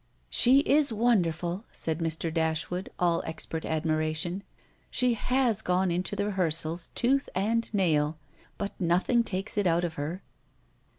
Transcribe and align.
"She 0.31 0.61
is 0.61 0.91
wonderful," 0.91 1.65
said 1.71 1.99
Mr. 1.99 2.33
Dashwood, 2.33 2.89
all 2.97 3.21
expert 3.23 3.65
admiration; 3.65 4.41
"she 4.89 5.13
has 5.13 5.61
gone 5.61 5.91
into 5.91 6.15
the 6.15 6.25
rehearsals 6.25 6.87
tooth 6.95 7.29
and 7.35 7.71
nail. 7.71 8.17
But 8.57 8.73
nothing 8.81 9.21
takes 9.23 9.59
it 9.59 9.67
out 9.67 9.83
of 9.83 9.93
her." 10.01 10.23